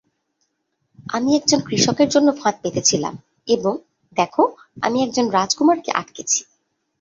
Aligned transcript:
আমি 1.09 1.29
একজন 1.35 1.59
কৃষকের 1.59 2.09
জন্য 2.09 2.27
ফাঁদ 2.39 2.55
পেতেছিলাম 2.61 3.13
এবং, 3.47 3.73
দেখ, 4.17 4.33
আমি 4.81 4.97
একজন 5.03 5.25
রাজকুমারকে 5.29 5.91
আটকেছি। 5.91 6.39